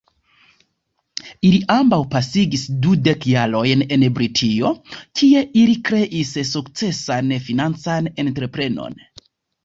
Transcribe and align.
Ili 1.47 1.57
ambaŭ 1.73 1.97
pasigis 2.13 2.63
dudek 2.85 3.27
jarojn 3.31 3.83
en 3.97 4.05
Britio, 4.19 4.71
kie 5.21 5.43
ili 5.65 5.75
kreis 5.89 6.31
sukcesan 6.53 7.35
financan 7.51 8.09
entreprenon. 8.25 8.97